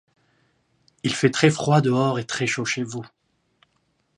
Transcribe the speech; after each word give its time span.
Il 1.03 1.13
fait 1.13 1.29
très 1.29 1.51
froid 1.51 1.79
dehors 1.79 2.17
et 2.17 2.25
très 2.25 2.47
chaud 2.47 2.65
chez 2.65 2.81
vous. 2.81 3.05